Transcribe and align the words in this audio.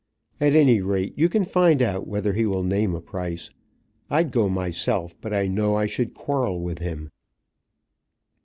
"At 0.39 0.55
any 0.55 0.81
rate 0.81 1.13
you 1.15 1.29
can 1.29 1.43
find 1.43 1.79
out 1.79 2.07
whether 2.07 2.33
he 2.33 2.47
will 2.47 2.63
name 2.63 2.95
a 2.95 3.01
price. 3.01 3.51
I'd 4.09 4.31
go 4.31 4.49
myself, 4.49 5.13
but 5.21 5.31
I 5.31 5.45
know 5.47 5.75
I 5.75 5.85
should 5.85 6.15
quarrel 6.15 6.59
with 6.59 6.79
him." 6.79 7.11